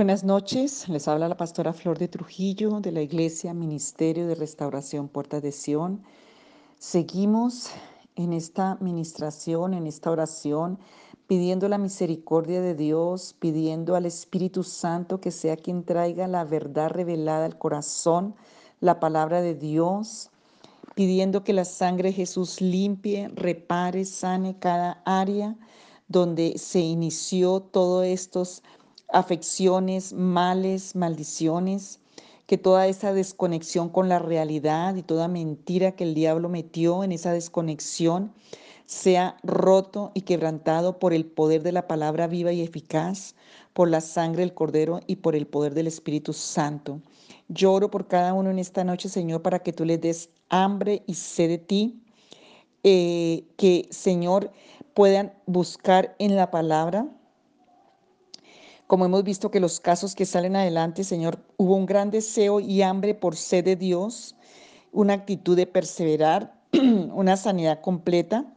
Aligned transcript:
Buenas 0.00 0.24
noches, 0.24 0.88
les 0.88 1.08
habla 1.08 1.28
la 1.28 1.36
pastora 1.36 1.74
Flor 1.74 1.98
de 1.98 2.08
Trujillo 2.08 2.80
de 2.80 2.90
la 2.90 3.02
Iglesia 3.02 3.52
Ministerio 3.52 4.26
de 4.26 4.34
Restauración 4.34 5.08
Puerta 5.08 5.42
de 5.42 5.52
Sión. 5.52 6.02
Seguimos 6.78 7.68
en 8.16 8.32
esta 8.32 8.78
ministración, 8.80 9.74
en 9.74 9.86
esta 9.86 10.10
oración, 10.10 10.78
pidiendo 11.26 11.68
la 11.68 11.76
misericordia 11.76 12.62
de 12.62 12.74
Dios, 12.74 13.36
pidiendo 13.38 13.94
al 13.94 14.06
Espíritu 14.06 14.62
Santo 14.62 15.20
que 15.20 15.30
sea 15.30 15.58
quien 15.58 15.84
traiga 15.84 16.26
la 16.28 16.44
verdad 16.44 16.88
revelada 16.88 17.44
al 17.44 17.58
corazón, 17.58 18.34
la 18.80 19.00
palabra 19.00 19.42
de 19.42 19.54
Dios, 19.54 20.30
pidiendo 20.94 21.44
que 21.44 21.52
la 21.52 21.66
sangre 21.66 22.08
de 22.08 22.14
Jesús 22.14 22.62
limpie, 22.62 23.28
repare, 23.34 24.06
sane 24.06 24.58
cada 24.58 25.02
área 25.04 25.58
donde 26.08 26.56
se 26.56 26.80
inició 26.80 27.60
todos 27.60 28.06
estos 28.06 28.62
afecciones, 29.12 30.12
males, 30.12 30.94
maldiciones, 30.96 32.00
que 32.46 32.58
toda 32.58 32.88
esa 32.88 33.12
desconexión 33.12 33.88
con 33.88 34.08
la 34.08 34.18
realidad 34.18 34.96
y 34.96 35.02
toda 35.02 35.28
mentira 35.28 35.92
que 35.92 36.04
el 36.04 36.14
diablo 36.14 36.48
metió 36.48 37.04
en 37.04 37.12
esa 37.12 37.32
desconexión 37.32 38.32
sea 38.86 39.36
roto 39.44 40.10
y 40.14 40.22
quebrantado 40.22 40.98
por 40.98 41.14
el 41.14 41.24
poder 41.24 41.62
de 41.62 41.70
la 41.70 41.86
palabra 41.86 42.26
viva 42.26 42.50
y 42.50 42.60
eficaz, 42.60 43.36
por 43.72 43.88
la 43.88 44.00
sangre 44.00 44.40
del 44.40 44.52
Cordero 44.52 44.98
y 45.06 45.16
por 45.16 45.36
el 45.36 45.46
poder 45.46 45.74
del 45.74 45.86
Espíritu 45.86 46.32
Santo. 46.32 47.00
Lloro 47.46 47.88
por 47.88 48.08
cada 48.08 48.34
uno 48.34 48.50
en 48.50 48.58
esta 48.58 48.82
noche, 48.82 49.08
Señor, 49.08 49.42
para 49.42 49.60
que 49.60 49.72
tú 49.72 49.84
les 49.84 50.00
des 50.00 50.28
hambre 50.48 51.04
y 51.06 51.14
sed 51.14 51.50
de 51.50 51.58
ti, 51.58 52.02
eh, 52.82 53.44
que, 53.56 53.86
Señor, 53.90 54.50
puedan 54.92 55.32
buscar 55.46 56.16
en 56.18 56.34
la 56.34 56.50
palabra 56.50 57.06
como 58.90 59.04
hemos 59.04 59.22
visto 59.22 59.52
que 59.52 59.60
los 59.60 59.78
casos 59.78 60.16
que 60.16 60.26
salen 60.26 60.56
adelante, 60.56 61.04
Señor, 61.04 61.38
hubo 61.58 61.76
un 61.76 61.86
gran 61.86 62.10
deseo 62.10 62.58
y 62.58 62.82
hambre 62.82 63.14
por 63.14 63.36
sed 63.36 63.64
de 63.64 63.76
Dios, 63.76 64.34
una 64.90 65.12
actitud 65.12 65.56
de 65.56 65.68
perseverar, 65.68 66.58
una 66.72 67.36
sanidad 67.36 67.82
completa, 67.82 68.52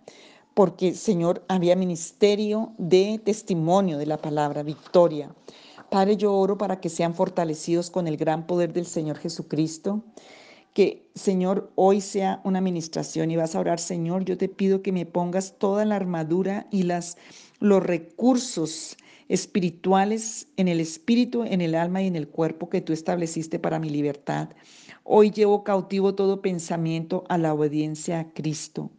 porque, 0.56 0.96
Señor, 0.96 1.46
había 1.50 1.76
ministerio 1.76 2.72
de 2.80 3.22
testimonio 3.24 4.00
de 4.00 4.08
la 4.08 4.18
palabra, 4.18 4.64
victoria. 4.64 5.36
Padre, 5.92 6.18
yo 6.18 6.34
oro 6.34 6.58
para 6.58 6.82
que 6.82 6.90
sean 6.90 7.14
fortalecidos 7.14 7.92
con 7.92 8.08
el 8.08 8.18
gran 8.18 8.48
poder 8.48 8.74
del 8.74 8.88
Señor 8.88 9.20
Jesucristo. 9.20 10.02
Que, 10.74 11.08
Señor, 11.14 11.72
hoy 11.76 12.02
sea 12.02 12.42
una 12.44 12.58
administración 12.58 13.30
y 13.30 13.36
vas 13.36 13.54
a 13.54 13.60
orar, 13.60 13.80
Señor, 13.80 14.26
yo 14.26 14.36
te 14.36 14.50
pido 14.50 14.82
que 14.82 14.92
me 14.92 15.06
pongas 15.06 15.60
toda 15.60 15.86
la 15.86 15.96
armadura 15.96 16.66
y 16.72 16.82
las, 16.82 17.18
los 17.60 17.84
recursos 17.84 18.98
espirituales 19.34 20.48
en 20.58 20.68
el 20.68 20.80
espíritu, 20.80 21.44
en 21.44 21.60
el 21.62 21.74
alma 21.74 22.04
y 22.04 22.08
en 22.08 22.16
el 22.16 22.28
cuerpo 22.28 22.70
que 22.70 22.82
tú 22.82 22.94
estableciste 22.94 23.58
para 23.58 23.80
mi 23.80 23.90
libertad. 23.90 24.50
Hoy 25.04 25.32
llevo 25.32 25.64
cautivo 25.64 26.14
todo 26.14 26.44
pensamiento 26.44 27.24
a 27.30 27.40
la 27.40 27.52
obediencia 27.52 28.20
a 28.20 28.32
Cristo. 28.32 28.92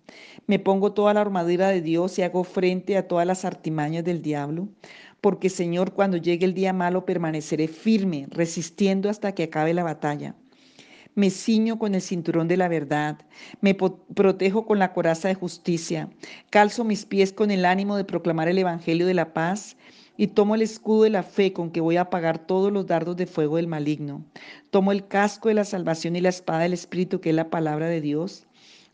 Me 0.49 0.59
pongo 0.59 0.93
toda 0.93 1.15
la 1.15 1.21
armadura 1.21 1.69
de 1.69 1.83
Dios 1.83 2.19
y 2.19 2.23
hago 2.23 2.43
frente 2.43 2.97
a 2.97 3.07
todas 3.07 3.29
las 3.29 3.45
artimañas 3.45 4.03
del 4.03 4.23
diablo, 4.23 4.67
porque 5.21 5.49
Señor, 5.49 5.93
cuando 5.93 6.17
llegue 6.17 6.47
el 6.47 6.55
día 6.55 6.73
malo 6.73 7.07
permaneceré 7.07 7.69
firme, 7.69 8.27
resistiendo 8.29 9.09
hasta 9.09 9.37
que 9.37 9.45
acabe 9.45 9.73
la 9.73 9.85
batalla. 9.85 10.35
Me 11.15 11.31
ciño 11.31 11.79
con 11.79 11.95
el 11.95 12.03
cinturón 12.03 12.49
de 12.49 12.57
la 12.57 12.67
verdad, 12.67 13.19
me 13.61 13.75
protejo 13.75 14.67
con 14.67 14.81
la 14.81 14.93
coraza 14.93 15.29
de 15.29 15.35
justicia, 15.35 16.11
calzo 16.51 16.83
mis 16.83 17.07
pies 17.07 17.33
con 17.33 17.53
el 17.53 17.65
ánimo 17.65 17.97
de 17.97 18.05
proclamar 18.05 18.49
el 18.49 18.59
Evangelio 18.59 19.07
de 19.07 19.15
la 19.15 19.33
paz 19.33 19.77
y 20.17 20.29
tomo 20.29 20.55
el 20.55 20.63
escudo 20.63 21.03
de 21.03 21.11
la 21.11 21.23
fe 21.23 21.53
con 21.53 21.71
que 21.71 21.81
voy 21.81 21.97
a 21.97 22.03
apagar 22.03 22.39
todos 22.39 22.73
los 22.73 22.87
dardos 22.87 23.17
de 23.17 23.27
fuego 23.27 23.57
del 23.57 23.67
maligno. 23.67 24.25
Tomo 24.71 24.93
el 24.93 25.07
casco 25.07 25.49
de 25.49 25.55
la 25.55 25.65
salvación 25.65 26.17
y 26.17 26.21
la 26.21 26.29
espada 26.29 26.61
del 26.61 26.73
Espíritu, 26.73 27.21
que 27.21 27.31
es 27.31 27.37
la 27.37 27.51
palabra 27.51 27.89
de 27.89 28.01
Dios. 28.01 28.47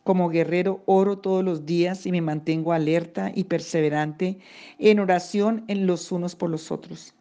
Como 0.02 0.30
guerrero 0.30 0.82
oro 0.86 1.18
todos 1.18 1.44
los 1.44 1.66
días 1.66 2.06
y 2.06 2.12
me 2.12 2.22
mantengo 2.22 2.72
alerta 2.72 3.32
y 3.34 3.44
perseverante 3.44 4.38
en 4.78 4.98
oración 4.98 5.64
en 5.68 5.86
los 5.86 6.10
unos 6.10 6.36
por 6.36 6.48
los 6.48 6.70
otros. 6.70 7.14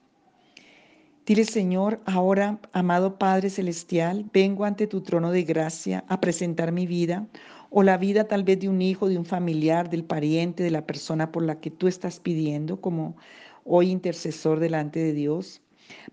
Dile, 1.26 1.46
Señor, 1.46 2.00
ahora, 2.06 2.58
amado 2.72 3.20
Padre 3.20 3.52
Celestial, 3.52 4.26
vengo 4.34 4.66
ante 4.66 4.88
tu 4.88 5.02
trono 5.02 5.32
de 5.32 5.44
gracia 5.44 6.04
a 6.08 6.20
presentar 6.20 6.72
mi 6.72 6.88
vida 6.88 7.28
o 7.70 7.84
la 7.84 7.98
vida 7.98 8.24
tal 8.24 8.44
vez 8.44 8.60
de 8.60 8.70
un 8.70 8.82
hijo, 8.82 9.10
de 9.10 9.18
un 9.18 9.26
familiar, 9.26 9.90
del 9.90 10.04
pariente, 10.04 10.64
de 10.64 10.72
la 10.72 10.88
persona 10.88 11.32
por 11.32 11.44
la 11.44 11.60
que 11.60 11.70
tú 11.70 11.88
estás 11.88 12.20
pidiendo 12.20 12.82
como 12.82 13.16
hoy 13.64 13.90
intercesor 13.90 14.60
delante 14.60 15.00
de 15.00 15.14
Dios, 15.14 15.62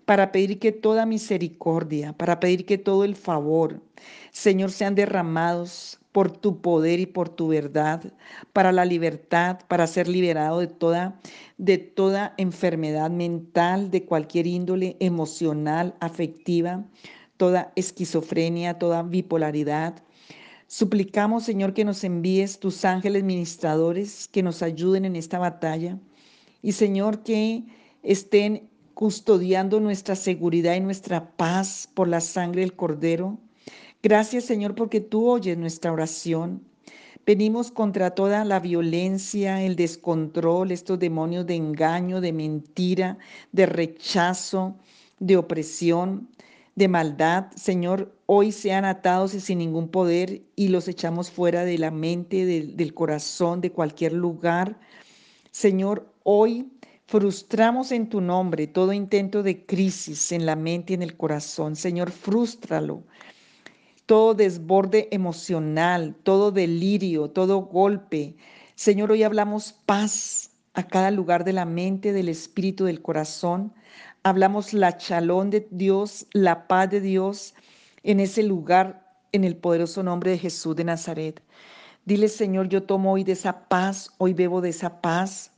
para 0.05 0.31
pedir 0.31 0.59
que 0.59 0.71
toda 0.71 1.05
misericordia, 1.05 2.13
para 2.13 2.39
pedir 2.39 2.65
que 2.65 2.77
todo 2.77 3.03
el 3.03 3.15
favor, 3.15 3.81
Señor, 4.31 4.71
sean 4.71 4.95
derramados 4.95 5.99
por 6.11 6.31
tu 6.31 6.61
poder 6.61 6.99
y 6.99 7.05
por 7.05 7.29
tu 7.29 7.49
verdad, 7.49 8.01
para 8.53 8.71
la 8.71 8.85
libertad, 8.85 9.59
para 9.67 9.85
ser 9.85 10.07
liberado 10.07 10.59
de 10.59 10.67
toda 10.67 11.19
de 11.57 11.77
toda 11.77 12.33
enfermedad 12.37 13.11
mental, 13.11 13.91
de 13.91 14.05
cualquier 14.05 14.47
índole 14.47 14.95
emocional, 14.99 15.95
afectiva, 15.99 16.85
toda 17.37 17.71
esquizofrenia, 17.75 18.79
toda 18.79 19.03
bipolaridad. 19.03 20.03
Suplicamos, 20.67 21.43
Señor, 21.43 21.73
que 21.73 21.85
nos 21.85 22.03
envíes 22.03 22.59
tus 22.59 22.83
ángeles 22.85 23.23
ministradores 23.23 24.27
que 24.27 24.43
nos 24.43 24.61
ayuden 24.61 25.05
en 25.05 25.15
esta 25.15 25.39
batalla 25.39 25.97
y 26.67 26.73
Señor, 26.73 27.23
que 27.23 27.63
estén 28.03 28.69
custodiando 28.93 29.79
nuestra 29.79 30.17
seguridad 30.17 30.75
y 30.75 30.81
nuestra 30.81 31.31
paz 31.37 31.89
por 31.93 32.09
la 32.09 32.19
sangre 32.19 32.59
del 32.59 32.75
Cordero. 32.75 33.37
Gracias, 34.03 34.43
Señor, 34.43 34.75
porque 34.75 34.99
tú 34.99 35.29
oyes 35.29 35.57
nuestra 35.57 35.93
oración. 35.93 36.61
Venimos 37.25 37.71
contra 37.71 38.15
toda 38.15 38.43
la 38.43 38.59
violencia, 38.59 39.63
el 39.63 39.77
descontrol, 39.77 40.71
estos 40.71 40.99
demonios 40.99 41.47
de 41.47 41.55
engaño, 41.55 42.19
de 42.19 42.33
mentira, 42.33 43.17
de 43.53 43.65
rechazo, 43.65 44.75
de 45.19 45.37
opresión, 45.37 46.27
de 46.75 46.89
maldad. 46.89 47.45
Señor, 47.55 48.13
hoy 48.25 48.51
sean 48.51 48.83
atados 48.83 49.33
y 49.35 49.39
sin 49.39 49.59
ningún 49.59 49.87
poder 49.87 50.41
y 50.57 50.67
los 50.67 50.89
echamos 50.89 51.31
fuera 51.31 51.63
de 51.63 51.77
la 51.77 51.91
mente, 51.91 52.45
del 52.45 52.93
corazón, 52.93 53.61
de 53.61 53.71
cualquier 53.71 54.11
lugar. 54.11 54.77
Señor, 55.51 56.13
Hoy 56.29 56.69
frustramos 57.05 57.93
en 57.93 58.09
tu 58.09 58.19
nombre 58.19 58.67
todo 58.67 58.91
intento 58.91 59.43
de 59.43 59.65
crisis 59.65 60.33
en 60.33 60.45
la 60.45 60.57
mente 60.57 60.91
y 60.91 60.95
en 60.95 61.01
el 61.01 61.15
corazón. 61.15 61.77
Señor, 61.77 62.11
frústralo. 62.11 63.01
Todo 64.05 64.33
desborde 64.33 65.07
emocional, 65.11 66.17
todo 66.23 66.51
delirio, 66.51 67.29
todo 67.29 67.61
golpe. 67.61 68.35
Señor, 68.75 69.13
hoy 69.13 69.23
hablamos 69.23 69.71
paz 69.71 70.51
a 70.73 70.83
cada 70.85 71.11
lugar 71.11 71.45
de 71.45 71.53
la 71.53 71.63
mente, 71.63 72.11
del 72.11 72.27
espíritu, 72.27 72.83
del 72.83 73.01
corazón. 73.01 73.73
Hablamos 74.23 74.73
la 74.73 74.97
chalón 74.97 75.49
de 75.49 75.65
Dios, 75.71 76.27
la 76.33 76.67
paz 76.67 76.89
de 76.89 76.99
Dios 76.99 77.53
en 78.03 78.19
ese 78.19 78.43
lugar, 78.43 79.15
en 79.31 79.45
el 79.45 79.55
poderoso 79.55 80.03
nombre 80.03 80.31
de 80.31 80.39
Jesús 80.39 80.75
de 80.75 80.83
Nazaret. 80.83 81.41
Dile, 82.03 82.27
Señor, 82.27 82.67
yo 82.67 82.83
tomo 82.83 83.13
hoy 83.13 83.23
de 83.23 83.31
esa 83.31 83.69
paz, 83.69 84.11
hoy 84.17 84.33
bebo 84.33 84.59
de 84.59 84.71
esa 84.71 84.99
paz. 84.99 85.53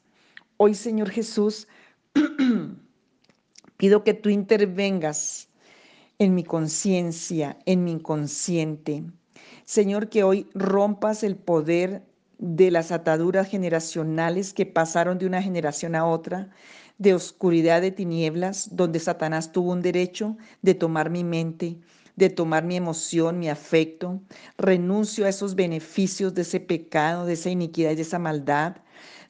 Hoy, 0.62 0.76
Señor 0.76 1.10
Jesús, 1.10 1.70
pido 3.78 4.04
que 4.04 4.14
tú 4.14 4.28
intervengas 4.28 5.48
en 6.18 6.36
mi 6.36 6.44
conciencia, 6.44 7.58
en 7.66 7.86
mi 7.86 7.92
inconsciente. 7.92 9.06
Señor, 9.64 10.10
que 10.10 10.24
hoy 10.24 10.50
rompas 10.54 11.24
el 11.24 11.38
poder 11.38 12.04
de 12.40 12.72
las 12.72 12.92
ataduras 12.92 13.48
generacionales 13.48 14.54
que 14.54 14.66
pasaron 14.66 15.18
de 15.18 15.28
una 15.28 15.42
generación 15.42 15.96
a 15.96 16.06
otra, 16.06 16.50
de 16.98 17.14
oscuridad 17.14 17.82
de 17.82 17.92
tinieblas, 17.92 18.76
donde 18.76 19.00
Satanás 19.00 19.54
tuvo 19.54 19.72
un 19.72 19.82
derecho 19.82 20.36
de 20.62 20.74
tomar 20.74 21.10
mi 21.10 21.24
mente, 21.24 21.80
de 22.18 22.30
tomar 22.30 22.66
mi 22.66 22.76
emoción, 22.76 23.40
mi 23.40 23.48
afecto. 23.48 24.22
Renuncio 24.58 25.26
a 25.26 25.30
esos 25.30 25.56
beneficios 25.56 26.34
de 26.34 26.42
ese 26.42 26.60
pecado, 26.60 27.26
de 27.26 27.34
esa 27.36 27.50
iniquidad 27.50 27.92
y 27.92 27.96
de 27.96 28.02
esa 28.02 28.20
maldad 28.20 28.76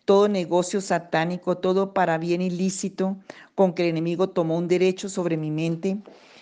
todo 0.10 0.28
negocio 0.28 0.82
satánico, 0.82 1.60
todo 1.60 1.94
para 1.94 2.18
bien 2.18 2.42
ilícito 2.42 3.18
con 3.54 3.74
que 3.74 3.84
el 3.84 3.90
enemigo 3.90 4.28
tomó 4.28 4.58
un 4.58 4.68
derecho 4.68 5.08
sobre 5.08 5.38
mi 5.38 5.52
mente. 5.52 6.00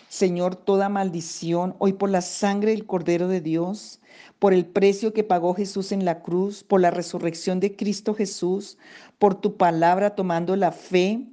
Señor, 0.07 0.55
toda 0.55 0.87
maldición, 0.87 1.75
hoy 1.77 1.91
por 1.91 2.09
la 2.09 2.21
sangre 2.21 2.71
del 2.71 2.85
Cordero 2.85 3.27
de 3.27 3.41
Dios, 3.41 3.99
por 4.39 4.53
el 4.53 4.65
precio 4.65 5.11
que 5.11 5.25
pagó 5.25 5.53
Jesús 5.53 5.91
en 5.91 6.05
la 6.05 6.21
cruz, 6.21 6.63
por 6.63 6.79
la 6.79 6.91
resurrección 6.91 7.59
de 7.59 7.75
Cristo 7.75 8.13
Jesús, 8.13 8.77
por 9.19 9.35
tu 9.35 9.57
palabra 9.57 10.15
tomando 10.15 10.55
la 10.55 10.71
fe. 10.71 11.27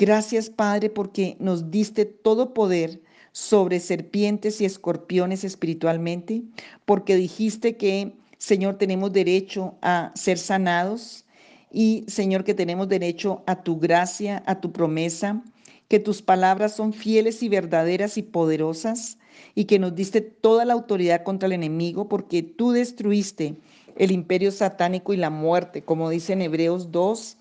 Gracias, 0.00 0.50
Padre, 0.50 0.90
porque 0.90 1.36
nos 1.38 1.70
diste 1.70 2.06
todo 2.06 2.54
poder 2.54 3.00
sobre 3.30 3.78
serpientes 3.78 4.60
y 4.60 4.64
escorpiones 4.64 5.44
espiritualmente, 5.44 6.42
porque 6.84 7.14
dijiste 7.14 7.76
que, 7.76 8.16
Señor, 8.36 8.78
tenemos 8.78 9.12
derecho 9.12 9.76
a 9.80 10.10
ser 10.16 10.38
sanados 10.38 11.24
y 11.70 12.04
Señor 12.08 12.44
que 12.44 12.54
tenemos 12.54 12.88
derecho 12.88 13.42
a 13.46 13.62
tu 13.62 13.78
gracia, 13.78 14.42
a 14.46 14.60
tu 14.60 14.72
promesa, 14.72 15.42
que 15.88 15.98
tus 15.98 16.22
palabras 16.22 16.76
son 16.76 16.92
fieles 16.92 17.42
y 17.42 17.48
verdaderas 17.48 18.18
y 18.18 18.22
poderosas 18.22 19.18
y 19.54 19.64
que 19.64 19.78
nos 19.78 19.94
diste 19.94 20.20
toda 20.20 20.64
la 20.64 20.74
autoridad 20.74 21.22
contra 21.22 21.46
el 21.46 21.52
enemigo 21.52 22.08
porque 22.08 22.42
tú 22.42 22.72
destruiste 22.72 23.56
el 23.96 24.12
imperio 24.12 24.52
satánico 24.52 25.12
y 25.12 25.16
la 25.16 25.30
muerte, 25.30 25.82
como 25.82 26.10
dice 26.10 26.34
en 26.34 26.42
Hebreos 26.42 26.92
2, 26.92 27.36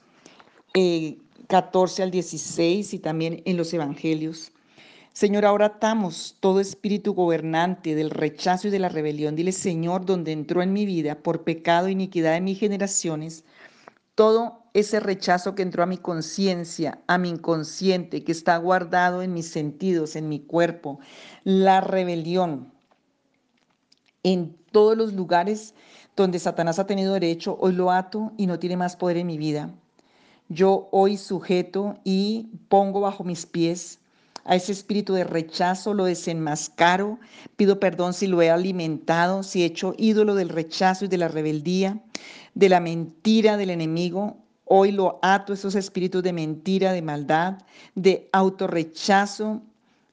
14 1.47 2.01
eh, 2.01 2.06
al 2.06 2.12
16 2.12 2.94
y 2.94 3.00
también 3.00 3.41
en 3.45 3.57
los 3.57 3.74
evangelios. 3.74 4.51
Señor, 5.13 5.45
ahora 5.45 5.65
atamos 5.65 6.38
todo 6.39 6.59
espíritu 6.59 7.15
gobernante 7.15 7.95
del 7.95 8.12
rechazo 8.12 8.68
y 8.68 8.71
de 8.71 8.77
la 8.77 8.89
rebelión. 8.89 9.35
Dile, 9.35 9.51
Señor, 9.51 10.06
donde 10.06 10.31
entró 10.31 10.62
en 10.62 10.74
mi 10.74 10.85
vida 10.85 11.18
por 11.18 11.44
pecado 11.44 11.88
e 11.88 11.91
iniquidad 11.91 12.33
de 12.33 12.41
mis 12.41 12.59
generaciones, 12.59 13.44
todo 14.17 14.63
ese 14.73 14.99
rechazo 14.99 15.53
que 15.53 15.61
entró 15.61 15.83
a 15.83 15.85
mi 15.85 15.99
conciencia, 15.99 16.99
a 17.05 17.19
mi 17.19 17.29
inconsciente, 17.29 18.23
que 18.23 18.31
está 18.31 18.57
guardado 18.57 19.21
en 19.21 19.31
mis 19.31 19.47
sentidos, 19.47 20.15
en 20.15 20.27
mi 20.27 20.39
cuerpo, 20.39 20.99
la 21.43 21.81
rebelión, 21.81 22.73
en 24.23 24.57
todos 24.71 24.97
los 24.97 25.13
lugares 25.13 25.75
donde 26.15 26.39
Satanás 26.39 26.79
ha 26.79 26.87
tenido 26.87 27.13
derecho, 27.13 27.59
hoy 27.61 27.73
lo 27.73 27.91
ato 27.91 28.31
y 28.37 28.47
no 28.47 28.57
tiene 28.57 28.75
más 28.75 28.95
poder 28.95 29.17
en 29.17 29.27
mi 29.27 29.37
vida. 29.37 29.69
Yo 30.49 30.89
hoy 30.91 31.17
sujeto 31.17 31.99
y 32.03 32.49
pongo 32.69 33.01
bajo 33.01 33.23
mis 33.23 33.45
pies 33.45 33.99
a 34.47 34.55
ese 34.55 34.71
espíritu 34.71 35.13
de 35.13 35.25
rechazo, 35.25 35.93
lo 35.93 36.05
desenmascaro, 36.05 37.19
pido 37.55 37.79
perdón 37.79 38.13
si 38.13 38.25
lo 38.25 38.41
he 38.41 38.49
alimentado, 38.49 39.43
si 39.43 39.61
he 39.61 39.65
hecho 39.65 39.93
ídolo 39.97 40.33
del 40.33 40.49
rechazo 40.49 41.05
y 41.05 41.09
de 41.09 41.17
la 41.17 41.27
rebeldía, 41.27 42.01
de 42.57 42.69
la 42.69 42.80
mentira 42.80 43.56
del 43.56 43.69
enemigo. 43.69 44.38
Hoy 44.65 44.92
lo 44.92 45.19
ato 45.21 45.54
esos 45.54 45.75
espíritus 45.75 46.24
de 46.24 46.33
mentira, 46.33 46.92
de 46.92 47.04
maldad, 47.04 47.59
de 47.94 48.30
autorrechazo, 48.31 49.62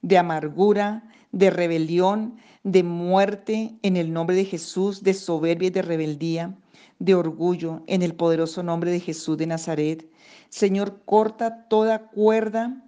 de 0.02 0.18
amargura, 0.18 1.10
de 1.32 1.48
rebelión, 1.48 2.36
de 2.62 2.82
muerte 2.82 3.74
en 3.80 3.96
el 3.96 4.12
nombre 4.12 4.36
de 4.36 4.44
Jesús, 4.44 5.02
de 5.02 5.14
soberbia 5.14 5.68
y 5.68 5.70
de 5.70 5.80
rebeldía, 5.80 6.54
de 6.98 7.14
orgullo 7.14 7.82
en 7.86 8.02
el 8.02 8.14
poderoso 8.14 8.62
nombre 8.62 8.90
de 8.90 9.00
Jesús 9.00 9.38
de 9.38 9.46
Nazaret. 9.46 10.06
Señor, 10.50 11.00
corta 11.06 11.66
toda 11.68 12.10
cuerda 12.10 12.84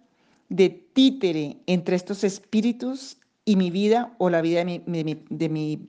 de 0.50 0.68
títere 0.68 1.56
entre 1.66 1.96
estos 1.96 2.24
espíritus 2.24 3.16
y 3.46 3.56
mi 3.56 3.70
vida 3.70 4.14
o 4.18 4.28
la 4.28 4.42
vida 4.42 4.58
de 4.58 4.64
mi, 4.66 4.78
de 4.86 5.04
mi, 5.04 5.24
de 5.30 5.48
mi, 5.48 5.88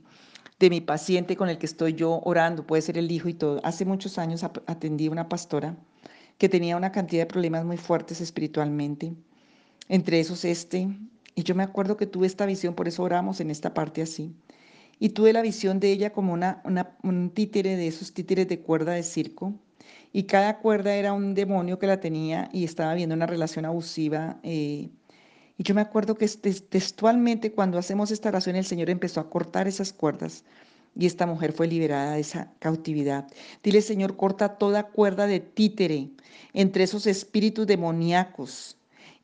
paciente 0.85 1.35
con 1.35 1.49
el 1.49 1.57
que 1.57 1.65
estoy 1.65 1.93
yo 1.93 2.19
orando, 2.23 2.65
puede 2.65 2.81
ser 2.81 2.97
el 2.97 3.11
hijo 3.11 3.29
y 3.29 3.33
todo. 3.33 3.61
Hace 3.63 3.85
muchos 3.85 4.17
años 4.17 4.43
atendí 4.43 5.07
a 5.07 5.11
una 5.11 5.29
pastora 5.29 5.77
que 6.37 6.49
tenía 6.49 6.77
una 6.77 6.91
cantidad 6.91 7.23
de 7.23 7.27
problemas 7.27 7.65
muy 7.65 7.77
fuertes 7.77 8.21
espiritualmente, 8.21 9.13
entre 9.89 10.19
esos 10.19 10.45
este, 10.45 10.89
y 11.35 11.43
yo 11.43 11.55
me 11.55 11.63
acuerdo 11.63 11.97
que 11.97 12.07
tuve 12.07 12.27
esta 12.27 12.45
visión, 12.45 12.75
por 12.75 12.87
eso 12.87 13.03
oramos 13.03 13.39
en 13.39 13.51
esta 13.51 13.73
parte 13.73 14.01
así, 14.01 14.35
y 14.99 15.09
tuve 15.09 15.33
la 15.33 15.41
visión 15.41 15.79
de 15.79 15.91
ella 15.91 16.11
como 16.11 16.33
una, 16.33 16.61
un 17.03 17.29
títere 17.31 17.75
de 17.75 17.87
esos 17.87 18.13
títeres 18.13 18.47
de 18.47 18.59
cuerda 18.59 18.93
de 18.93 19.03
circo, 19.03 19.53
y 20.13 20.23
cada 20.23 20.59
cuerda 20.59 20.95
era 20.95 21.13
un 21.13 21.33
demonio 21.33 21.79
que 21.79 21.87
la 21.87 21.99
tenía 21.99 22.49
y 22.51 22.63
estaba 22.63 22.93
viendo 22.95 23.13
una 23.15 23.27
relación 23.27 23.65
abusiva. 23.65 24.39
Eh, 24.41 24.89
y 25.57 25.63
yo 25.63 25.73
me 25.73 25.81
acuerdo 25.81 26.15
que 26.15 26.27
textualmente 26.27 27.51
cuando 27.51 27.77
hacemos 27.77 28.11
esta 28.11 28.29
oración 28.29 28.55
el 28.55 28.65
Señor 28.65 28.89
empezó 28.89 29.19
a 29.19 29.29
cortar 29.29 29.67
esas 29.67 29.91
cuerdas 29.91 30.43
y 30.95 31.05
esta 31.05 31.25
mujer 31.25 31.53
fue 31.53 31.67
liberada 31.67 32.13
de 32.13 32.21
esa 32.21 32.51
cautividad. 32.59 33.27
Dile, 33.63 33.81
Señor, 33.81 34.15
corta 34.17 34.57
toda 34.57 34.83
cuerda 34.83 35.27
de 35.27 35.39
títere 35.39 36.09
entre 36.53 36.83
esos 36.83 37.07
espíritus 37.07 37.67
demoníacos 37.67 38.77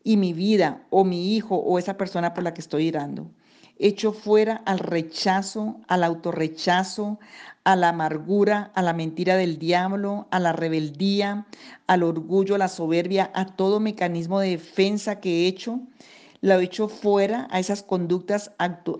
y 0.03 0.17
mi 0.17 0.33
vida 0.33 0.85
o 0.89 1.03
mi 1.03 1.35
hijo 1.35 1.55
o 1.55 1.79
esa 1.79 1.97
persona 1.97 2.33
por 2.33 2.43
la 2.43 2.53
que 2.53 2.61
estoy 2.61 2.87
irando 2.87 3.29
hecho 3.79 4.13
fuera 4.13 4.55
al 4.65 4.79
rechazo, 4.79 5.81
al 5.87 6.03
autorrechazo, 6.03 7.19
a 7.63 7.75
la 7.75 7.89
amargura, 7.89 8.71
a 8.75 8.81
la 8.81 8.93
mentira 8.93 9.35
del 9.35 9.57
diablo, 9.57 10.27
a 10.31 10.39
la 10.39 10.53
rebeldía, 10.53 11.47
al 11.87 12.03
orgullo, 12.03 12.55
a 12.55 12.57
la 12.57 12.67
soberbia, 12.67 13.31
a 13.33 13.45
todo 13.45 13.79
mecanismo 13.79 14.39
de 14.39 14.49
defensa 14.49 15.19
que 15.19 15.43
he 15.43 15.47
hecho, 15.47 15.81
lo 16.43 16.59
he 16.59 16.63
hecho 16.65 16.89
fuera 16.89 17.47
a 17.51 17.59
esas 17.61 17.83
conductas 17.83 18.51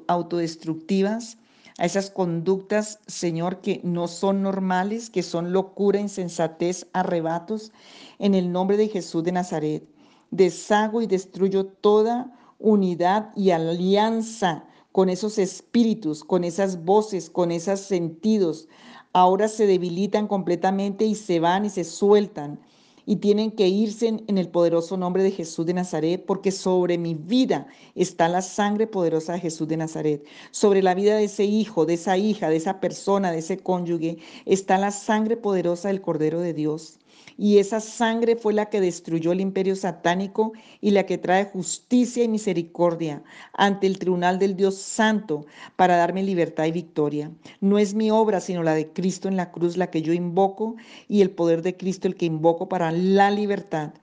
autodestructivas, 0.07 1.38
a 1.78 1.86
esas 1.86 2.10
conductas, 2.10 3.00
Señor, 3.07 3.60
que 3.60 3.81
no 3.84 4.07
son 4.07 4.42
normales, 4.42 5.10
que 5.10 5.24
son 5.24 5.51
locura, 5.51 6.00
insensatez, 6.00 6.88
arrebatos, 6.94 7.74
en 8.18 8.34
el 8.34 8.50
nombre 8.50 8.78
de 8.78 8.88
Jesús 8.88 9.25
de 9.25 9.34
Nazaret. 9.34 9.84
Deshago 10.31 11.01
y 11.01 11.07
destruyo 11.07 11.66
toda 11.66 12.31
unidad 12.60 13.31
y 13.36 13.51
alianza 13.51 14.63
con 14.94 15.10
esos 15.10 15.38
espíritus, 15.38 16.24
con 16.24 16.46
esas 16.46 16.86
voces, 16.86 17.30
con 17.30 17.51
esos 17.51 17.81
sentidos. 17.81 18.69
Ahora 19.12 19.50
se 19.50 19.68
debilitan 19.68 20.30
completamente 20.30 21.04
y 21.04 21.16
se 21.16 21.42
van 21.42 21.66
y 21.66 21.69
se 21.69 21.84
sueltan 21.84 22.62
y 23.05 23.17
tienen 23.17 23.51
que 23.51 23.67
irse 23.67 24.07
en, 24.07 24.38
el 24.38 24.50
poderoso 24.50 24.97
nombre 24.97 25.23
de 25.23 25.31
Jesús 25.31 25.65
de 25.65 25.73
Nazaret, 25.73 26.25
porque 26.25 26.51
sobre 26.51 26.97
mi 26.97 27.13
vida 27.15 27.67
está 27.95 28.29
la 28.29 28.41
sangre 28.41 28.88
poderosa 28.88 29.33
de 29.33 29.39
Jesús 29.39 29.67
de 29.67 29.77
Nazaret. 29.77 30.25
Sobre 30.51 30.81
la 30.81 30.95
vida 30.95 31.15
de 31.17 31.25
ese 31.25 31.45
hijo, 31.45 31.85
de 31.85 31.95
esa 31.95 32.17
hija, 32.17 32.50
de 32.50 32.57
esa 32.57 32.79
persona, 32.79 33.31
de 33.31 33.39
ese 33.39 33.57
cónyuge, 33.57 34.17
está 34.45 34.77
la 34.77 34.91
sangre 34.91 35.38
poderosa 35.38 35.89
del 35.89 36.01
Cordero 36.01 36.39
de 36.39 36.53
Dios. 36.53 37.00
Y 37.38 37.57
esa 37.57 37.80
sangre 37.80 38.35
fue 38.35 38.53
la 38.53 38.69
que 38.69 38.81
destruyó 38.81 39.31
el 39.31 39.41
imperio 39.41 39.75
satánico 39.75 40.53
y 40.81 40.91
la 40.91 41.06
que 41.06 41.18
trae 41.18 41.45
justicia 41.45 42.24
y 42.24 42.27
misericordia 42.27 43.24
ante 43.53 43.88
el 43.88 44.00
tribunal 44.00 44.39
del 44.39 44.56
Dios 44.56 44.75
Santo 44.77 45.45
para 45.75 45.97
darme 45.97 46.24
libertad 46.24 46.65
y 46.65 46.71
victoria. 46.71 47.31
No 47.62 47.80
es 47.80 47.94
mi 47.94 48.12
obra, 48.12 48.39
sino 48.39 48.63
la 48.63 48.75
de 48.75 48.91
Cristo 48.91 49.27
en 49.27 49.38
la 49.38 49.51
cruz 49.51 49.77
la 49.77 49.89
que 49.89 50.01
yo 50.01 50.13
invoco 50.13 50.75
y 51.07 51.21
el 51.21 51.31
poder 51.31 51.62
de 51.62 51.75
Cristo 51.77 52.07
el 52.07 52.15
que 52.15 52.25
invoco 52.25 52.69
para 52.69 52.91
la 52.91 53.31
libertad 53.31 53.94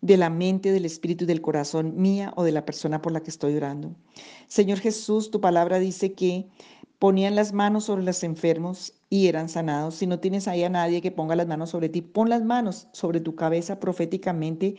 de 0.00 0.16
la 0.16 0.30
mente, 0.30 0.72
del 0.72 0.86
espíritu 0.86 1.24
y 1.24 1.26
del 1.26 1.42
corazón 1.42 1.94
mía 1.96 2.32
o 2.36 2.44
de 2.44 2.52
la 2.52 2.64
persona 2.64 3.02
por 3.02 3.12
la 3.12 3.20
que 3.20 3.30
estoy 3.30 3.54
orando. 3.56 3.94
Señor 4.46 4.78
Jesús, 4.78 5.30
tu 5.30 5.40
palabra 5.40 5.78
dice 5.78 6.12
que 6.12 6.46
ponían 7.00 7.34
las 7.34 7.54
manos 7.54 7.84
sobre 7.84 8.04
los 8.04 8.22
enfermos 8.22 8.92
y 9.08 9.28
eran 9.28 9.48
sanados. 9.48 9.94
Si 9.94 10.06
no 10.06 10.20
tienes 10.20 10.46
ahí 10.46 10.64
a 10.64 10.68
nadie 10.68 11.00
que 11.00 11.10
ponga 11.10 11.34
las 11.34 11.46
manos 11.46 11.70
sobre 11.70 11.88
ti, 11.88 12.02
pon 12.02 12.28
las 12.28 12.44
manos 12.44 12.88
sobre 12.92 13.20
tu 13.20 13.34
cabeza 13.34 13.80
proféticamente 13.80 14.76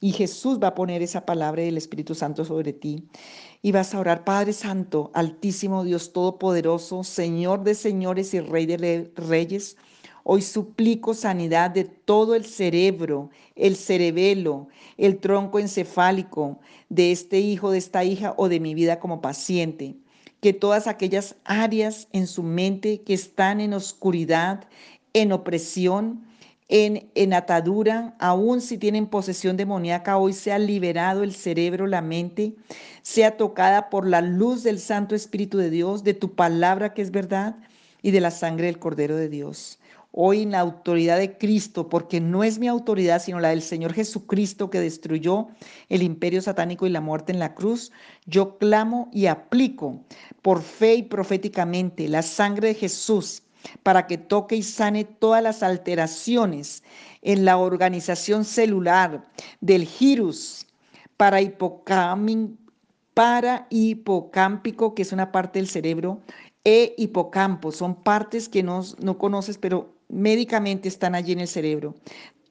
y 0.00 0.12
Jesús 0.12 0.60
va 0.62 0.68
a 0.68 0.74
poner 0.76 1.02
esa 1.02 1.26
palabra 1.26 1.62
del 1.62 1.76
Espíritu 1.76 2.14
Santo 2.14 2.44
sobre 2.44 2.72
ti. 2.72 3.08
Y 3.60 3.72
vas 3.72 3.92
a 3.92 3.98
orar, 3.98 4.22
Padre 4.22 4.52
Santo, 4.52 5.10
Altísimo 5.14 5.82
Dios 5.82 6.12
Todopoderoso, 6.12 7.02
Señor 7.02 7.64
de 7.64 7.74
señores 7.74 8.32
y 8.34 8.40
Rey 8.40 8.66
de 8.66 9.10
reyes. 9.16 9.76
Hoy 10.22 10.42
suplico 10.42 11.12
sanidad 11.12 11.72
de 11.72 11.84
todo 11.84 12.36
el 12.36 12.44
cerebro, 12.44 13.30
el 13.56 13.74
cerebelo, 13.74 14.68
el 14.96 15.18
tronco 15.18 15.58
encefálico 15.58 16.60
de 16.88 17.10
este 17.10 17.40
hijo, 17.40 17.72
de 17.72 17.78
esta 17.78 18.04
hija 18.04 18.32
o 18.36 18.48
de 18.48 18.60
mi 18.60 18.74
vida 18.74 19.00
como 19.00 19.20
paciente 19.20 19.96
que 20.44 20.52
todas 20.52 20.88
aquellas 20.88 21.36
áreas 21.44 22.06
en 22.12 22.26
su 22.26 22.42
mente 22.42 23.00
que 23.00 23.14
están 23.14 23.62
en 23.62 23.72
oscuridad, 23.72 24.64
en 25.14 25.32
opresión, 25.32 26.22
en, 26.68 27.08
en, 27.14 27.32
atadura, 27.32 28.14
aun 28.18 28.60
si 28.60 28.76
tienen 28.76 29.06
posesión 29.06 29.56
demoníaca, 29.56 30.18
hoy 30.18 30.34
sea 30.34 30.58
liberado 30.58 31.22
el 31.22 31.34
cerebro, 31.34 31.86
la 31.86 32.02
mente, 32.02 32.56
sea 33.00 33.38
tocada 33.38 33.88
por 33.88 34.06
la 34.06 34.20
luz 34.20 34.62
del 34.62 34.80
Santo 34.80 35.14
Espíritu 35.14 35.56
de 35.56 35.70
Dios, 35.70 36.04
de 36.04 36.12
tu 36.12 36.34
palabra 36.34 36.92
que 36.92 37.00
es 37.00 37.10
verdad 37.10 37.56
y 38.02 38.10
de 38.10 38.20
la 38.20 38.30
sangre 38.30 38.66
del 38.66 38.78
Cordero 38.78 39.16
de 39.16 39.30
Dios 39.30 39.78
hoy 40.16 40.42
en 40.42 40.52
la 40.52 40.60
autoridad 40.60 41.18
de 41.18 41.36
Cristo, 41.36 41.88
porque 41.88 42.20
no 42.20 42.44
es 42.44 42.60
mi 42.60 42.68
autoridad, 42.68 43.20
sino 43.20 43.40
la 43.40 43.48
del 43.48 43.62
Señor 43.62 43.92
Jesucristo 43.92 44.70
que 44.70 44.78
destruyó 44.78 45.48
el 45.88 46.04
imperio 46.04 46.40
satánico 46.40 46.86
y 46.86 46.90
la 46.90 47.00
muerte 47.00 47.32
en 47.32 47.40
la 47.40 47.54
cruz, 47.54 47.90
yo 48.24 48.56
clamo 48.58 49.10
y 49.12 49.26
aplico 49.26 50.04
por 50.40 50.62
fe 50.62 50.94
y 50.94 51.02
proféticamente 51.02 52.08
la 52.08 52.22
sangre 52.22 52.68
de 52.68 52.74
Jesús 52.74 53.42
para 53.82 54.06
que 54.06 54.16
toque 54.16 54.54
y 54.54 54.62
sane 54.62 55.02
todas 55.04 55.42
las 55.42 55.64
alteraciones 55.64 56.84
en 57.22 57.44
la 57.44 57.56
organización 57.56 58.44
celular 58.44 59.26
del 59.60 59.84
girus 59.84 60.68
para 61.16 61.40
hipocámpico, 61.40 62.54
que 64.94 65.02
es 65.02 65.12
una 65.12 65.32
parte 65.32 65.58
del 65.58 65.68
cerebro, 65.68 66.20
e 66.62 66.94
hipocampo. 66.98 67.72
Son 67.72 67.96
partes 67.96 68.48
que 68.48 68.62
no, 68.62 68.84
no 69.00 69.18
conoces, 69.18 69.58
pero 69.58 69.93
médicamente 70.14 70.88
están 70.88 71.14
allí 71.14 71.32
en 71.32 71.40
el 71.40 71.48
cerebro. 71.48 71.94